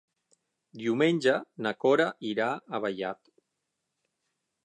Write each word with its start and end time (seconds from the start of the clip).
Diumenge 0.83 1.33
na 1.65 1.73
Cora 1.85 2.07
irà 2.31 2.49
a 2.55 2.81
Vallat. 2.87 3.31